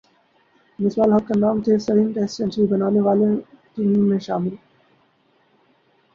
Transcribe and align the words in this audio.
مصباح 0.79 1.05
الحق 1.05 1.27
کا 1.27 1.35
نام 1.39 1.57
تیز 1.65 1.81
ترین 1.87 2.07
ٹیسٹ 2.13 2.33
سنچری 2.37 2.65
بنانے 2.71 2.99
والوںمیں 3.05 4.19
شامل 4.27 4.53